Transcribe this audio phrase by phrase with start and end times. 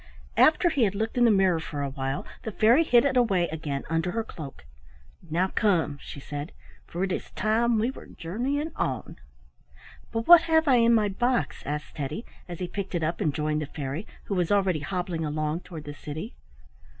[0.35, 3.47] After he had looked in the mirror for a while the fairy hid it away
[3.49, 4.65] again under her cloak.
[5.29, 6.53] "Now come," she said,
[6.87, 9.17] "for it is time we were journeying on."
[10.11, 13.31] "But what have I in my box?" asked Teddy, as he picked it up and
[13.31, 16.33] joined the fairy, who was already hobbling along toward the city.